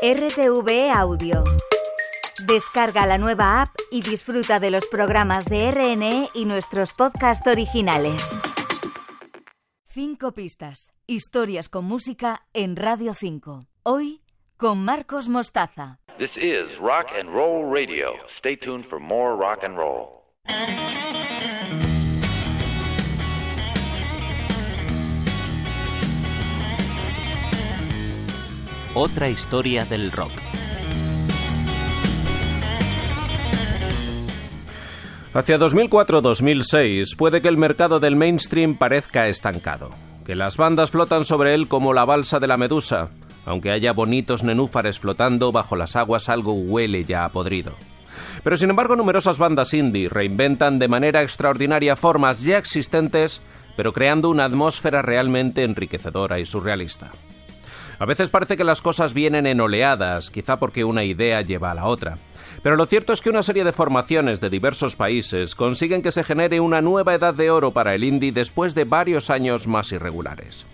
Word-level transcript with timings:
RTV 0.00 0.92
Audio. 0.94 1.42
Descarga 2.46 3.04
la 3.04 3.18
nueva 3.18 3.62
app 3.62 3.70
y 3.90 4.00
disfruta 4.00 4.60
de 4.60 4.70
los 4.70 4.86
programas 4.86 5.46
de 5.46 5.72
RNE 5.72 6.28
y 6.34 6.44
nuestros 6.44 6.92
podcasts 6.92 7.44
originales. 7.48 8.38
Cinco 9.88 10.30
pistas. 10.34 10.92
Historias 11.08 11.68
con 11.68 11.84
música 11.84 12.46
en 12.52 12.76
Radio 12.76 13.12
5. 13.12 13.66
Hoy 13.82 14.22
con 14.56 14.84
Marcos 14.84 15.28
Mostaza. 15.28 15.98
This 16.16 16.36
is 16.36 16.78
Rock 16.78 17.08
and 17.18 17.28
Roll 17.34 17.68
Radio. 17.68 18.12
Stay 18.38 18.56
tuned 18.56 18.86
for 18.88 19.00
more 19.00 19.36
rock 19.36 19.64
and 19.64 19.76
roll. 19.76 20.22
Otra 28.94 29.28
historia 29.28 29.84
del 29.84 30.10
rock. 30.10 30.32
Hacia 35.34 35.58
2004-2006 35.58 37.14
puede 37.16 37.42
que 37.42 37.48
el 37.48 37.58
mercado 37.58 38.00
del 38.00 38.16
mainstream 38.16 38.76
parezca 38.76 39.28
estancado, 39.28 39.90
que 40.24 40.34
las 40.34 40.56
bandas 40.56 40.90
flotan 40.90 41.26
sobre 41.26 41.54
él 41.54 41.68
como 41.68 41.92
la 41.92 42.06
balsa 42.06 42.40
de 42.40 42.46
la 42.46 42.56
medusa, 42.56 43.10
aunque 43.44 43.70
haya 43.70 43.92
bonitos 43.92 44.42
nenúfares 44.42 44.98
flotando 44.98 45.52
bajo 45.52 45.76
las 45.76 45.94
aguas 45.94 46.30
algo 46.30 46.54
huele 46.54 47.04
ya 47.04 47.26
a 47.26 47.28
podrido. 47.28 47.74
Pero 48.42 48.56
sin 48.56 48.70
embargo 48.70 48.96
numerosas 48.96 49.38
bandas 49.38 49.74
indie 49.74 50.08
reinventan 50.08 50.78
de 50.78 50.88
manera 50.88 51.22
extraordinaria 51.22 51.94
formas 51.94 52.42
ya 52.42 52.56
existentes, 52.56 53.42
pero 53.76 53.92
creando 53.92 54.30
una 54.30 54.46
atmósfera 54.46 55.02
realmente 55.02 55.62
enriquecedora 55.62 56.40
y 56.40 56.46
surrealista. 56.46 57.12
A 57.98 58.06
veces 58.06 58.30
parece 58.30 58.56
que 58.56 58.64
las 58.64 58.80
cosas 58.80 59.12
vienen 59.12 59.46
en 59.46 59.60
oleadas, 59.60 60.30
quizá 60.30 60.58
porque 60.58 60.84
una 60.84 61.02
idea 61.02 61.42
lleva 61.42 61.72
a 61.72 61.74
la 61.74 61.86
otra. 61.86 62.18
Pero 62.62 62.76
lo 62.76 62.86
cierto 62.86 63.12
es 63.12 63.20
que 63.20 63.30
una 63.30 63.42
serie 63.42 63.64
de 63.64 63.72
formaciones 63.72 64.40
de 64.40 64.50
diversos 64.50 64.94
países 64.94 65.54
consiguen 65.54 66.02
que 66.02 66.12
se 66.12 66.22
genere 66.22 66.60
una 66.60 66.80
nueva 66.80 67.14
edad 67.14 67.34
de 67.34 67.50
oro 67.50 67.72
para 67.72 67.94
el 67.94 68.04
indie 68.04 68.32
después 68.32 68.74
de 68.74 68.84
varios 68.84 69.30
años 69.30 69.66
más 69.66 69.90
irregulares. 69.90 70.64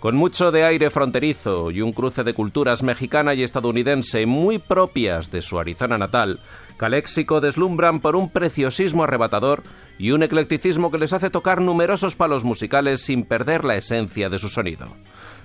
Con 0.00 0.16
mucho 0.16 0.50
de 0.50 0.64
aire 0.64 0.90
fronterizo 0.90 1.70
y 1.70 1.80
un 1.80 1.94
cruce 1.94 2.24
de 2.24 2.34
culturas 2.34 2.82
mexicana 2.82 3.32
y 3.32 3.42
estadounidense 3.42 4.26
muy 4.26 4.58
propias 4.58 5.30
de 5.30 5.40
su 5.40 5.58
Arizona 5.58 5.96
natal, 5.96 6.40
Caléxico 6.76 7.40
deslumbran 7.40 8.00
por 8.00 8.16
un 8.16 8.28
preciosismo 8.28 9.04
arrebatador 9.04 9.62
y 9.98 10.10
un 10.10 10.22
eclecticismo 10.22 10.90
que 10.90 10.98
les 10.98 11.12
hace 11.12 11.30
tocar 11.30 11.60
numerosos 11.60 12.16
palos 12.16 12.44
musicales 12.44 13.00
sin 13.00 13.24
perder 13.24 13.64
la 13.64 13.76
esencia 13.76 14.28
de 14.28 14.38
su 14.38 14.48
sonido. 14.48 14.86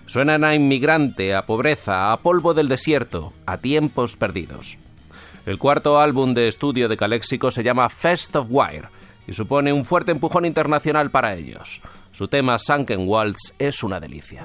Suenan 0.07 0.43
a 0.43 0.55
inmigrante, 0.55 1.35
a 1.35 1.45
pobreza, 1.45 2.11
a 2.11 2.17
polvo 2.21 2.55
del 2.55 2.67
desierto, 2.67 3.31
a 3.45 3.57
tiempos 3.57 4.17
perdidos. 4.17 4.77
El 5.45 5.59
cuarto 5.59 5.99
álbum 5.99 6.33
de 6.33 6.47
estudio 6.47 6.89
de 6.89 6.97
Caléxico 6.97 7.51
se 7.51 7.63
llama 7.63 7.89
Fest 7.89 8.35
of 8.35 8.47
Wire 8.49 8.89
y 9.27 9.33
supone 9.33 9.71
un 9.71 9.85
fuerte 9.85 10.11
empujón 10.11 10.45
internacional 10.45 11.11
para 11.11 11.35
ellos. 11.35 11.79
Su 12.11 12.27
tema 12.27 12.57
Sunken 12.57 13.07
Waltz 13.07 13.53
es 13.59 13.83
una 13.83 13.99
delicia. 13.99 14.43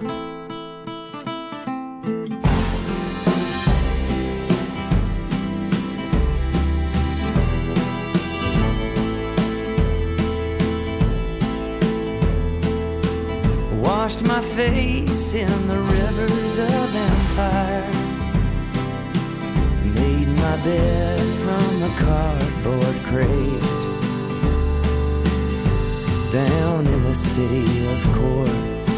Face 14.55 15.35
in 15.35 15.67
the 15.67 15.81
rivers 15.81 16.59
of 16.61 16.95
empire. 16.95 17.91
Made 19.99 20.29
my 20.29 20.57
bed 20.63 21.21
from 21.45 21.83
a 21.83 21.93
cardboard 21.99 22.97
crate. 23.09 23.71
Down 26.31 26.87
in 26.87 27.03
the 27.03 27.17
city 27.17 27.67
of 27.95 28.01
courts. 28.19 28.91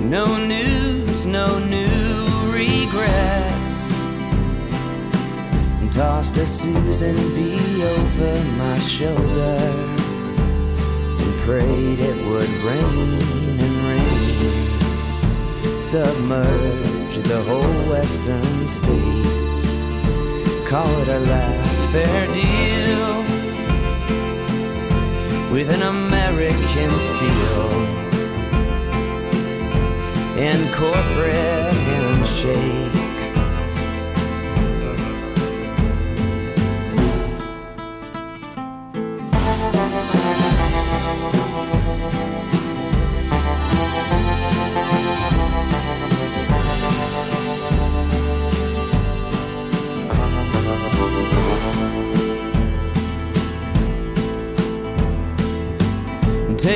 No 0.00 0.26
news, 0.44 1.24
no 1.24 1.60
new 1.60 2.26
regrets. 2.50 3.84
Tossed 5.94 6.36
a 6.36 6.46
Susan 6.46 7.16
B 7.34 7.84
over 7.84 8.44
my 8.58 8.78
shoulder 8.80 10.05
it 11.48 12.16
would 12.26 12.48
rain 12.64 13.20
and 13.60 13.76
rain. 13.86 15.78
Submerge 15.78 17.16
the 17.18 17.40
whole 17.42 17.88
western 17.88 18.66
states. 18.66 19.66
Call 20.68 20.88
it 21.02 21.08
our 21.08 21.20
last 21.20 21.78
fair 21.92 22.26
deal 22.34 23.22
with 25.52 25.70
an 25.70 25.82
American 25.82 26.90
seal 26.90 27.70
and 30.36 30.74
corporate 30.74 31.72
handshake. 31.72 33.05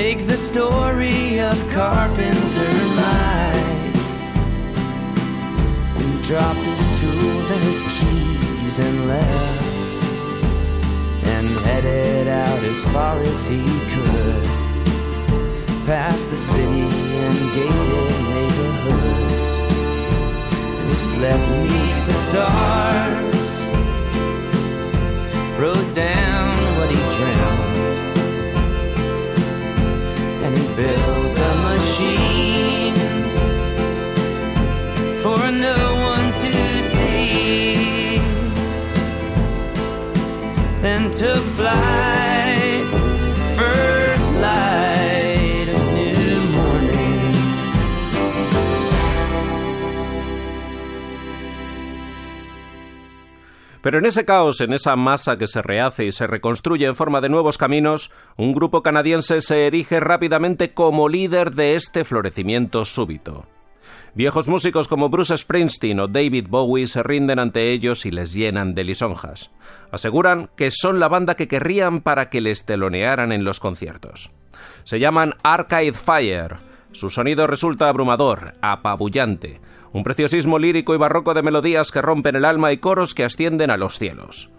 Take 0.03 0.27
the 0.27 0.39
story 0.39 1.41
of 1.41 1.57
Carpenter 1.73 2.73
Mike. 3.01 3.97
He 6.01 6.09
dropped 6.23 6.65
his 6.71 6.83
tools 7.01 7.51
and 7.51 7.63
his 7.69 7.81
keys 7.97 8.79
and 8.79 8.97
left. 9.09 9.93
And 11.35 11.49
headed 11.67 12.29
out 12.29 12.63
as 12.73 12.81
far 12.95 13.19
as 13.21 13.47
he 13.47 13.63
could. 13.93 14.45
Past 15.85 16.31
the 16.31 16.37
city 16.39 16.87
and 17.25 17.39
gated 17.55 18.21
neighborhoods. 18.33 19.49
And 20.81 20.89
he 20.89 20.97
slept 21.13 21.45
beneath 21.51 22.01
the 22.07 22.17
stars. 22.27 23.51
Wrote 25.61 25.95
down 25.95 26.30
Pero 53.83 53.99
en 53.99 54.07
ese 54.07 54.25
caos, 54.25 54.63
en 54.63 54.73
esa 54.73 54.97
masa 54.97 55.37
que 55.37 55.47
se 55.47 55.61
rehace 55.61 56.07
y 56.07 56.13
se 56.13 56.27
reconstruye 56.27 56.87
en 56.87 56.97
forma 56.97 57.21
de 57.21 57.29
nuevos 57.29 57.59
caminos, 57.59 58.11
un 58.39 58.55
grupo 58.55 58.83
canadiense 58.83 59.43
se 59.43 59.67
erige 59.67 60.01
rápidamente 60.01 60.73
como 60.73 61.11
líder 61.11 61.51
de 61.51 61.77
este 61.77 62.07
florecimiento 62.07 62.87
súbito. 62.87 63.47
Viejos 64.15 64.49
músicos 64.49 64.89
como 64.89 65.09
Bruce 65.09 65.37
Springsteen 65.37 66.01
o 66.01 66.09
David 66.09 66.47
Bowie 66.49 66.87
se 66.87 67.03
rinden 67.03 67.39
ante 67.39 67.71
ellos 67.71 68.07
y 68.07 68.11
les 68.11 68.35
llenan 68.35 68.75
de 68.75 68.85
lisonjas. 68.85 69.51
Aseguran 69.93 70.51
que 70.57 70.71
son 70.71 71.01
la 71.01 71.09
banda 71.09 71.37
que 71.37 71.49
querrían 71.49 72.01
para 72.01 72.29
que 72.29 72.41
les 72.41 72.65
telonearan 72.65 73.33
en 73.33 73.45
los 73.45 73.61
conciertos. 73.61 74.31
Se 74.85 74.99
llaman 74.99 75.35
Arcade 75.43 75.93
Fire. 75.93 76.57
Su 76.93 77.09
sonido 77.09 77.47
resulta 77.47 77.89
abrumador, 77.89 78.55
apabullante, 78.61 79.61
un 79.93 80.03
preciosismo 80.03 80.59
lírico 80.59 80.95
y 80.95 80.99
barroco 80.99 81.35
de 81.35 81.43
melodías 81.43 81.93
que 81.93 82.03
rompen 82.03 82.37
el 82.37 82.45
alma 82.45 82.73
y 82.73 82.79
coros 82.79 83.15
que 83.15 83.25
ascienden 83.25 83.71
a 83.71 83.77
los 83.77 83.99
cielos. 83.99 84.51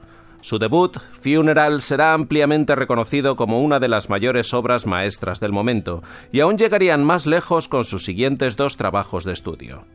Su 0.41 0.57
debut, 0.57 0.97
Funeral, 1.21 1.81
será 1.81 2.13
ampliamente 2.13 2.75
reconocido 2.75 3.35
como 3.35 3.61
una 3.61 3.79
de 3.79 3.87
las 3.87 4.09
mayores 4.09 4.53
obras 4.55 4.87
maestras 4.87 5.39
del 5.39 5.51
momento, 5.51 6.01
y 6.31 6.39
aún 6.39 6.57
llegarían 6.57 7.03
más 7.03 7.27
lejos 7.27 7.67
con 7.67 7.83
sus 7.83 8.03
siguientes 8.03 8.57
dos 8.57 8.75
trabajos 8.75 9.23
de 9.23 9.33
estudio. 9.33 9.85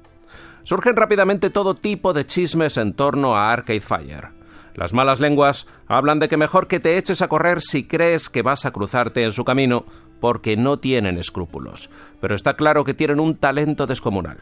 Surgen 0.62 0.96
rápidamente 0.96 1.50
todo 1.50 1.74
tipo 1.74 2.12
de 2.12 2.26
chismes 2.26 2.76
en 2.76 2.92
torno 2.92 3.36
a 3.36 3.52
Arcade 3.52 3.80
Fire. 3.80 4.28
Las 4.74 4.92
malas 4.92 5.20
lenguas 5.20 5.66
hablan 5.88 6.20
de 6.20 6.28
que 6.28 6.36
mejor 6.36 6.68
que 6.68 6.80
te 6.80 6.96
eches 6.96 7.22
a 7.22 7.28
correr 7.28 7.60
si 7.60 7.84
crees 7.84 8.28
que 8.28 8.42
vas 8.42 8.66
a 8.66 8.70
cruzarte 8.70 9.24
en 9.24 9.32
su 9.32 9.44
camino, 9.44 9.84
porque 10.20 10.56
no 10.56 10.78
tienen 10.78 11.18
escrúpulos, 11.18 11.90
pero 12.20 12.34
está 12.34 12.54
claro 12.54 12.84
que 12.84 12.94
tienen 12.94 13.18
un 13.18 13.36
talento 13.36 13.86
descomunal. 13.86 14.38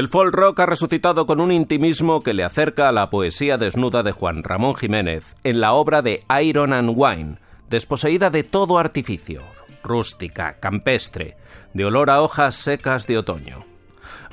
El 0.00 0.08
folk 0.08 0.34
rock 0.34 0.60
ha 0.60 0.64
resucitado 0.64 1.26
con 1.26 1.40
un 1.40 1.52
intimismo 1.52 2.22
que 2.22 2.32
le 2.32 2.42
acerca 2.42 2.88
a 2.88 2.92
la 2.92 3.10
poesía 3.10 3.58
desnuda 3.58 4.02
de 4.02 4.12
Juan 4.12 4.42
Ramón 4.42 4.74
Jiménez 4.74 5.34
en 5.44 5.60
la 5.60 5.74
obra 5.74 6.00
de 6.00 6.24
Iron 6.42 6.72
and 6.72 6.94
Wine, 6.96 7.36
desposeída 7.68 8.30
de 8.30 8.42
todo 8.42 8.78
artificio, 8.78 9.42
rústica, 9.82 10.58
campestre, 10.58 11.36
de 11.74 11.84
olor 11.84 12.08
a 12.08 12.22
hojas 12.22 12.54
secas 12.54 13.06
de 13.06 13.18
otoño. 13.18 13.66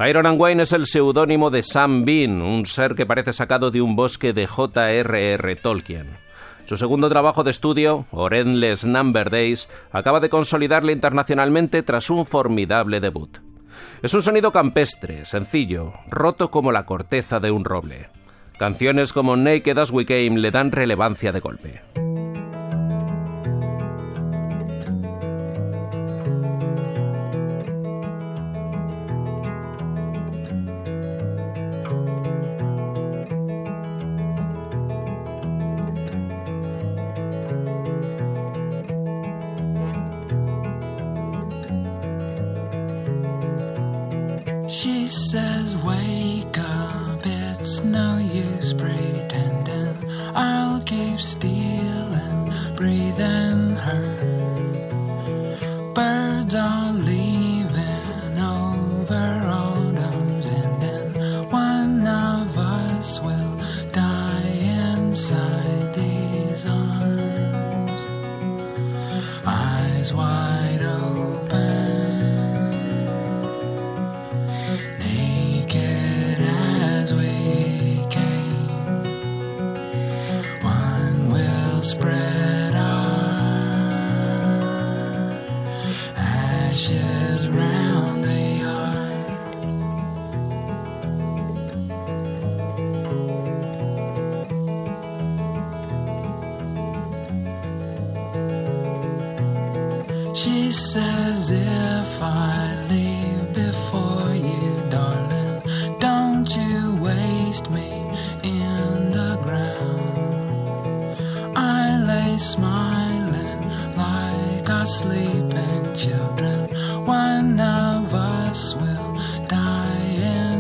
Iron 0.08 0.26
and 0.26 0.42
Wine 0.42 0.64
es 0.64 0.72
el 0.72 0.86
seudónimo 0.86 1.50
de 1.50 1.64
Sam 1.64 2.06
Bean, 2.06 2.42
un 2.42 2.66
ser 2.66 2.96
que 2.96 3.06
parece 3.06 3.34
sacado 3.34 3.70
de 3.70 3.82
un 3.82 3.98
bosque 3.98 4.32
de 4.32 4.48
J.R.R. 4.48 5.56
Tolkien. 5.58 6.16
Su 6.64 6.78
segundo 6.78 7.10
trabajo 7.10 7.44
de 7.44 7.52
estudio, 7.52 8.06
Orenless 8.12 8.86
Number 8.86 9.30
Days, 9.30 9.68
acaba 9.92 10.22
de 10.22 10.30
consolidarle 10.30 10.94
internacionalmente 10.94 11.84
tras 11.84 12.10
un 12.10 12.26
formidable 12.26 13.02
debut. 13.02 13.40
Es 14.02 14.14
un 14.14 14.22
sonido 14.22 14.52
campestre, 14.52 15.26
sencillo, 15.26 15.94
roto 16.08 16.52
como 16.52 16.72
la 16.72 16.86
corteza 16.86 17.40
de 17.40 17.52
un 17.52 17.66
roble. 17.66 18.10
Canciones 18.58 19.14
como 19.14 19.36
Naked 19.36 19.78
As 19.78 19.92
We 19.92 20.06
Came 20.06 20.40
le 20.40 20.52
dan 20.52 20.72
relevancia 20.72 21.32
de 21.32 21.40
golpe. 21.40 21.82
She 44.88 45.06
says, 45.08 45.76
Wake 45.76 46.58
up, 46.58 47.20
it's 47.26 47.82
no 47.82 48.20
use 48.20 48.72
pretending. 48.72 49.98
I'll 50.34 50.82
keep 50.82 51.20
stealing, 51.20 51.57
spread 81.88 82.27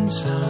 inside 0.07 0.46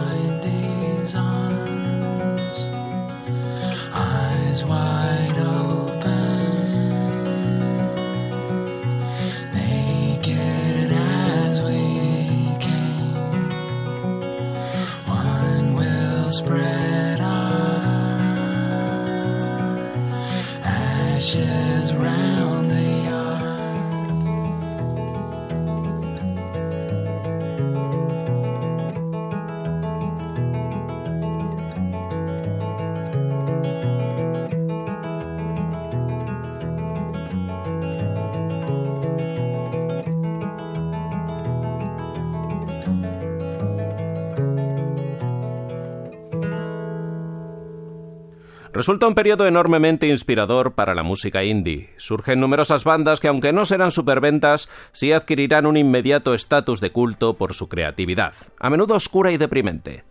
Resulta 48.72 49.06
un 49.06 49.14
periodo 49.14 49.46
enormemente 49.46 50.06
inspirador 50.08 50.74
para 50.74 50.94
la 50.94 51.02
música 51.02 51.42
indie. 51.42 51.90
Surgen 51.96 52.40
numerosas 52.40 52.84
bandas 52.84 53.18
que, 53.18 53.28
aunque 53.28 53.52
no 53.52 53.64
serán 53.64 53.90
superventas, 53.90 54.68
sí 54.92 55.12
adquirirán 55.12 55.66
un 55.66 55.76
inmediato 55.76 56.34
estatus 56.34 56.80
de 56.80 56.92
culto 56.92 57.34
por 57.34 57.54
su 57.54 57.68
creatividad, 57.68 58.34
a 58.58 58.70
menudo 58.70 58.94
oscura 58.94 59.32
y 59.32 59.38
deprimente. 59.38 60.04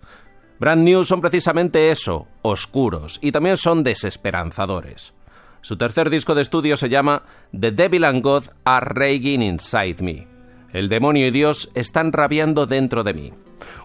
Brand 0.59 0.83
New 0.83 1.03
son 1.03 1.21
precisamente 1.21 1.91
eso, 1.91 2.27
oscuros, 2.41 3.19
y 3.21 3.31
también 3.31 3.57
son 3.57 3.83
desesperanzadores. 3.83 5.13
Su 5.61 5.77
tercer 5.77 6.09
disco 6.09 6.33
de 6.33 6.41
estudio 6.41 6.77
se 6.77 6.89
llama 6.89 7.23
The 7.57 7.71
Devil 7.71 8.05
and 8.05 8.23
God 8.23 8.45
Are 8.63 8.85
Raging 8.89 9.41
Inside 9.41 10.01
Me. 10.01 10.36
El 10.77 10.89
demonio 10.89 11.25
y 11.25 11.31
Dios 11.31 11.71
están 11.73 12.13
rabiando 12.13 12.67
dentro 12.67 13.03
de 13.03 13.15
mí. 13.15 13.33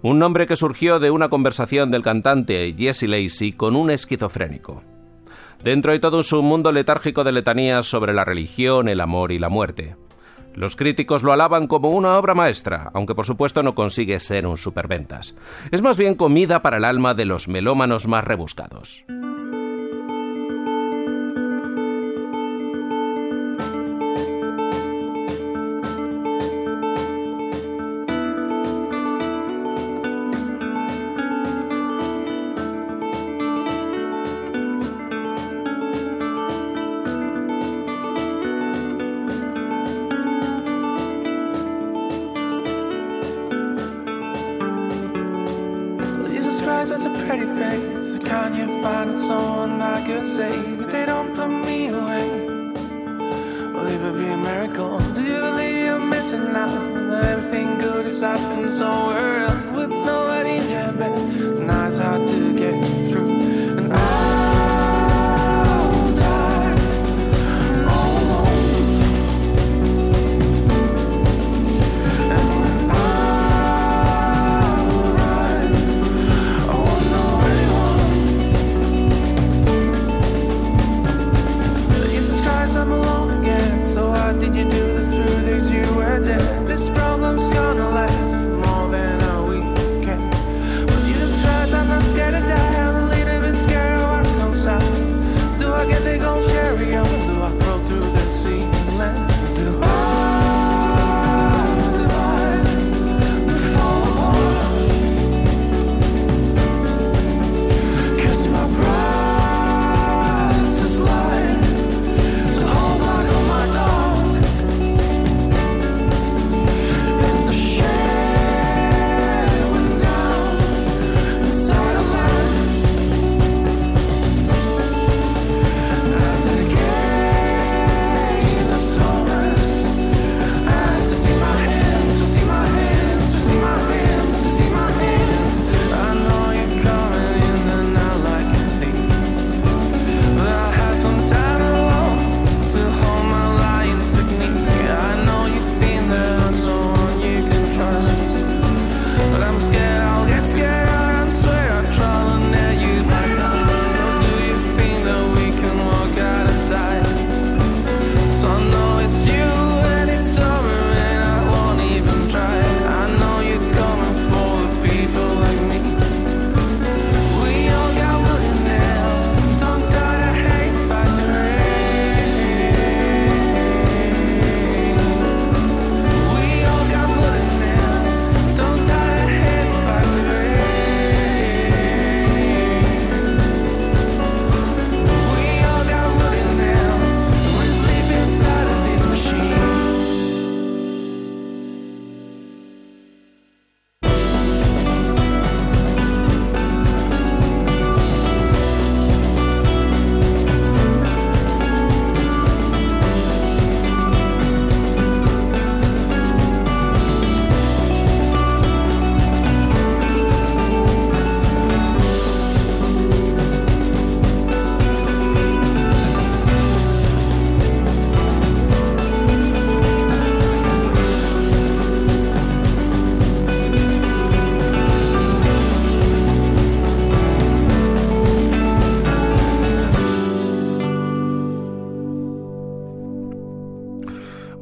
Un 0.02 0.18
nombre 0.18 0.46
que 0.46 0.56
surgió 0.56 1.00
de 1.00 1.10
una 1.10 1.30
conversación 1.30 1.90
del 1.90 2.02
cantante 2.02 2.74
Jesse 2.76 3.04
Lacey 3.04 3.52
con 3.52 3.76
un 3.76 3.90
esquizofrénico. 3.90 4.82
Dentro 5.64 5.92
hay 5.92 6.00
todo 6.00 6.18
un 6.18 6.22
submundo 6.22 6.70
letárgico 6.70 7.24
de 7.24 7.32
letanías 7.32 7.86
sobre 7.86 8.12
la 8.12 8.26
religión, 8.26 8.90
el 8.90 9.00
amor 9.00 9.32
y 9.32 9.38
la 9.38 9.48
muerte. 9.48 9.96
Los 10.54 10.76
críticos 10.76 11.22
lo 11.22 11.32
alaban 11.32 11.66
como 11.66 11.88
una 11.92 12.18
obra 12.18 12.34
maestra, 12.34 12.90
aunque 12.92 13.14
por 13.14 13.24
supuesto 13.24 13.62
no 13.62 13.74
consigue 13.74 14.20
ser 14.20 14.46
un 14.46 14.58
superventas. 14.58 15.34
Es 15.70 15.80
más 15.80 15.96
bien 15.96 16.14
comida 16.14 16.60
para 16.60 16.76
el 16.76 16.84
alma 16.84 17.14
de 17.14 17.24
los 17.24 17.48
melómanos 17.48 18.06
más 18.06 18.22
rebuscados. 18.22 19.06
Will 53.82 53.90
it 53.90 54.00
would 54.00 54.18
be 54.18 54.28
a 54.28 54.36
miracle? 54.36 54.98
Do 55.14 55.22
you 55.22 55.40
believe 55.40 55.84
you're 55.86 55.98
missing 55.98 56.54
out? 56.54 56.94
That 57.10 57.24
everything 57.24 57.78
good 57.78 58.06
is 58.06 58.20
happening 58.20 58.68
somewhere 58.68 59.44
else 59.46 59.66
with 59.68 59.90
nobody 59.90 60.56
in 60.56 60.70
your 60.70 60.92
bed. 60.92 61.66
Now 61.66 61.86
it's 61.86 61.98
hard 61.98 62.26
to 62.28 62.52
get 62.56 62.91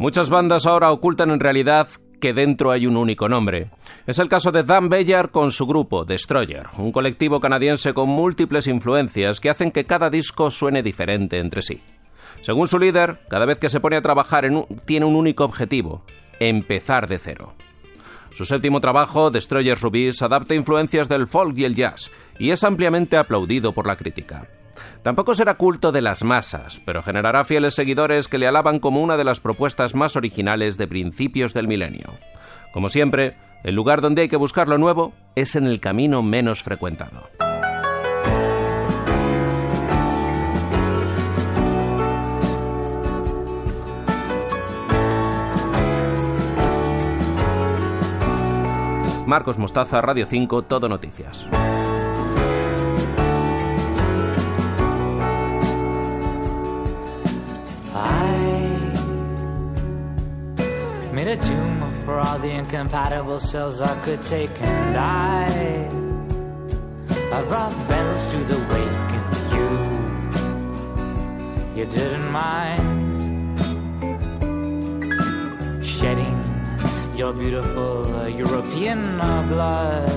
Muchas 0.01 0.31
bandas 0.31 0.65
ahora 0.65 0.93
ocultan 0.93 1.31
en 1.31 1.41
realidad 1.41 1.87
que 2.23 2.33
dentro 2.33 2.71
hay 2.71 2.87
un 2.87 2.97
único 2.97 3.29
nombre. 3.29 3.71
Es 4.07 4.19
el 4.19 4.31
caso 4.31 4.51
de 4.51 4.63
Dan 4.63 4.89
Beyer 4.89 5.29
con 5.29 5.53
su 5.53 5.67
grupo, 5.67 6.07
Destroyer, 6.07 6.69
un 6.79 6.91
colectivo 6.91 7.39
canadiense 7.39 7.93
con 7.93 8.09
múltiples 8.09 8.67
influencias 8.67 9.41
que 9.41 9.51
hacen 9.51 9.71
que 9.71 9.85
cada 9.85 10.09
disco 10.09 10.51
suene 10.51 10.83
diferente 10.83 11.39
entre 11.39 11.61
sí. 11.61 11.83
Según 12.41 12.67
su 12.67 12.79
líder, 12.79 13.21
cada 13.29 13.45
vez 13.45 13.59
que 13.59 13.69
se 13.69 13.79
pone 13.79 13.97
a 13.97 14.01
trabajar 14.01 14.51
tiene 14.87 15.05
un 15.05 15.17
único 15.17 15.45
objetivo, 15.45 16.03
empezar 16.39 17.07
de 17.07 17.19
cero. 17.19 17.53
Su 18.33 18.47
séptimo 18.47 18.81
trabajo, 18.81 19.31
Destroyer 19.31 19.79
Rubies, 19.79 20.23
adapta 20.23 20.55
influencias 20.55 21.11
del 21.11 21.27
folk 21.27 21.59
y 21.59 21.65
el 21.67 21.75
jazz, 21.75 22.11
y 22.39 22.53
es 22.53 22.65
ampliamente 22.65 23.19
aplaudido 23.19 23.73
por 23.73 23.87
la 23.87 23.97
crítica. 23.97 24.49
Tampoco 25.03 25.35
será 25.35 25.55
culto 25.55 25.93
de 25.93 26.03
las 26.03 26.23
masas, 26.23 26.81
pero 26.85 27.03
generará 27.03 27.45
fieles 27.45 27.75
seguidores 27.75 28.29
que 28.29 28.39
le 28.39 28.47
alaban 28.47 28.79
como 28.79 29.03
una 29.03 29.17
de 29.17 29.25
las 29.25 29.41
propuestas 29.41 29.95
más 29.95 30.17
originales 30.17 30.77
de 30.77 30.89
principios 30.89 31.55
del 31.55 31.69
milenio. 31.69 32.11
Como 32.73 32.89
siempre, 32.89 33.37
el 33.65 33.75
lugar 33.75 34.01
donde 34.01 34.23
hay 34.23 34.29
que 34.29 34.37
buscar 34.37 34.69
lo 34.69 34.79
nuevo 34.79 35.13
es 35.35 35.57
en 35.57 35.67
el 35.67 35.81
camino 35.81 36.23
menos 36.23 36.63
frecuentado. 36.63 37.29
Marcos 49.31 49.59
Mostaza, 49.59 50.01
Radio 50.01 50.27
5, 50.27 50.63
Todo 50.63 50.89
Noticias. 50.89 51.47
For 62.11 62.19
all 62.19 62.39
the 62.41 62.51
incompatible 62.51 63.39
cells 63.39 63.81
I 63.81 63.95
could 64.05 64.23
take, 64.25 64.51
and 64.61 64.97
I, 64.97 65.47
I 67.37 67.43
brought 67.51 67.73
bells 67.89 68.27
to 68.33 68.39
the 68.51 68.59
wake, 68.73 69.11
and 69.19 69.33
you, 69.57 69.69
you 71.77 71.85
didn't 71.99 72.29
mind 72.33 72.85
shedding 75.85 76.39
your 77.17 77.33
beautiful 77.33 77.93
uh, 78.17 78.27
European 78.27 79.01
uh, 79.21 79.43
blood. 79.53 80.11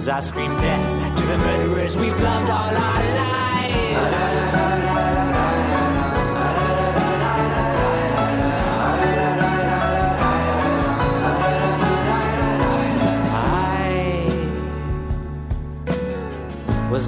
As 0.00 0.08
I 0.08 0.20
screamed 0.20 0.58
death 0.66 0.88
to 1.16 1.22
the 1.30 1.38
murderers 1.38 1.96
we've 1.96 2.20
loved 2.28 2.50
all 2.58 2.76
our 2.84 3.04
lives. 3.20 4.29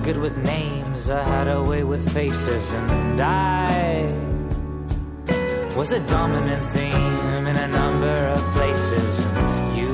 Good 0.03 0.19
with 0.19 0.37
names, 0.38 1.11
I 1.11 1.23
had 1.23 1.47
a 1.47 1.62
way 1.62 1.85
with 1.85 2.12
faces, 2.12 2.73
and 2.73 3.21
I 3.21 4.03
was 5.77 5.93
a 5.93 6.01
dominant 6.09 6.65
theme 6.67 7.47
in 7.47 7.57
a 7.57 7.69
number 7.69 8.17
of 8.35 8.41
places. 8.53 9.25
And 9.25 9.77
you, 9.79 9.93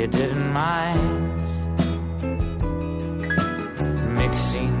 you 0.00 0.06
didn't 0.06 0.52
mind 0.52 1.42
mixing 4.14 4.76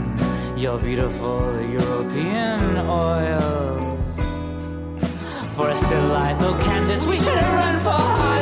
your 0.56 0.78
beautiful 0.78 1.40
European 1.60 2.76
oils 2.88 4.16
for 5.56 5.68
a 5.70 5.74
still 5.74 6.08
life. 6.08 6.36
Oh, 6.40 6.56
Candace, 6.62 7.04
we 7.04 7.16
should 7.16 7.38
have 7.38 7.54
run 7.54 7.80
for 7.80 8.39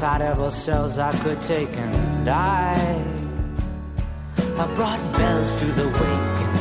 incompatible 0.00 0.50
cells 0.50 0.98
I 0.98 1.12
could 1.18 1.42
take 1.42 1.68
and 1.76 2.24
die. 2.24 3.04
I 4.58 4.66
brought 4.74 4.98
bells 5.12 5.54
to 5.56 5.66
the 5.66 5.88
wake 5.88 6.40
and 6.46 6.58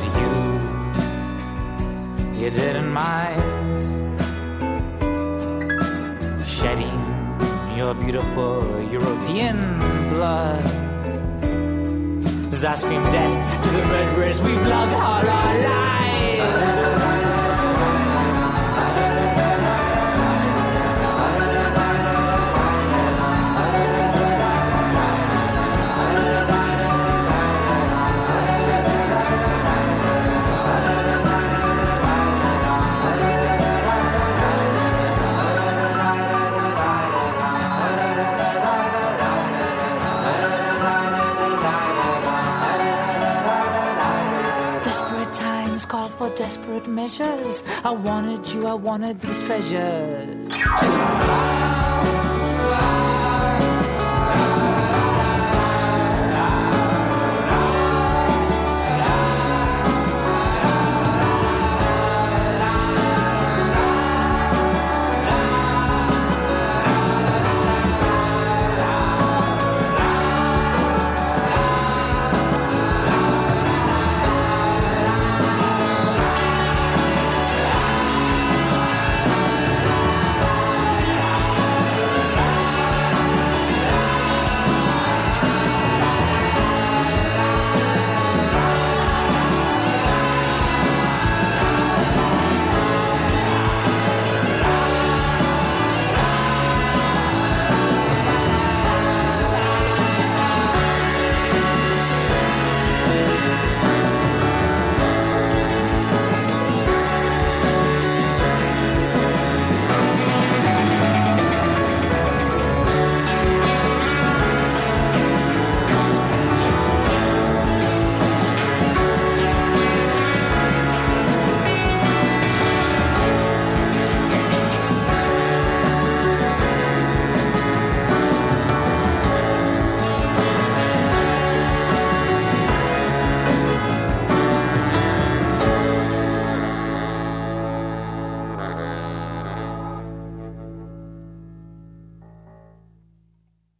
you. 2.35 2.43
You 2.43 2.49
didn't 2.49 2.91
mind 2.91 3.41
shedding 6.45 6.99
your 7.77 7.93
beautiful 7.93 8.81
European 8.91 9.57
blood. 10.09 10.65
As 12.53 12.65
I 12.65 12.75
scream 12.75 13.03
death 13.03 13.63
to 13.63 13.69
the 13.69 13.85
murderers 13.85 14.41
we've 14.41 14.67
loved 14.67 14.93
all 14.93 15.01
our 15.01 15.23
lives 15.23 16.08
I 48.69 48.73
wanted 48.75 49.19
these 49.19 49.39
treasures 49.47 50.45
to 50.45 50.85
buy. 50.85 51.88